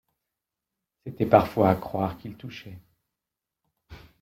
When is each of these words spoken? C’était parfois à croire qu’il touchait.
C’était 1.05 1.27
parfois 1.27 1.69
à 1.69 1.75
croire 1.75 2.17
qu’il 2.17 2.35
touchait. 2.35 2.79